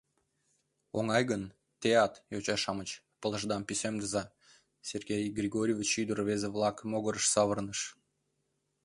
Оҥай 0.97 1.23
гын, 1.31 1.43
теат, 1.81 2.13
йоча-шамыч, 2.33 2.89
пылышдам 3.21 3.61
пӱсемдыза,— 3.67 4.23
Сергей 4.87 5.23
Григорьевич 5.37 5.89
ӱдыр-рвезе-влак 6.01 6.77
могырыш 6.91 7.25
савырныш. 7.33 7.81